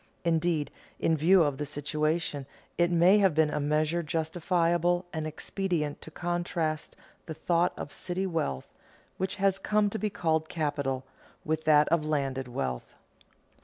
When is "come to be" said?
9.59-10.09